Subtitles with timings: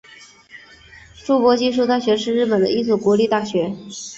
[1.15, 3.71] 筑波技术大学是日本的一所国立大学。